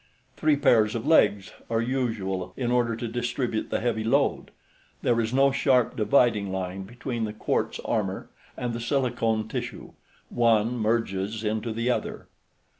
Three 0.35 0.55
pairs 0.57 0.95
of 0.95 1.05
legs 1.05 1.53
are 1.69 1.79
usual 1.79 2.53
in 2.57 2.71
order 2.71 2.95
to 2.95 3.07
distribute 3.07 3.69
the 3.69 3.81
heavy 3.81 4.03
load. 4.03 4.49
There 5.03 5.19
is 5.19 5.31
no 5.31 5.51
sharp 5.51 5.95
dividing 5.95 6.51
line 6.51 6.85
between 6.85 7.25
the 7.25 7.33
quartz 7.33 7.79
armor 7.85 8.27
and 8.57 8.73
the 8.73 8.79
silicone 8.81 9.47
tissue. 9.47 9.91
One 10.29 10.75
merges 10.79 11.43
into 11.43 11.71
the 11.71 11.91
other. 11.91 12.25